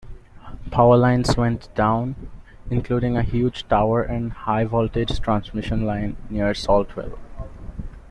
[0.71, 2.15] Power lines went down,
[2.71, 7.19] including a huge tower and high-voltage transmission line near Saltwell.